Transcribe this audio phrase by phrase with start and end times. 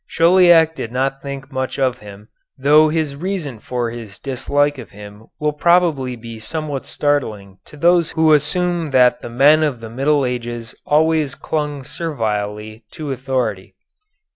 [0.07, 5.27] Chauliac did not think much of him, though his reason for his dislike of him
[5.39, 10.25] will probably be somewhat startling to those who assume that the men of the Middle
[10.25, 13.75] Ages always clung servilely to authority.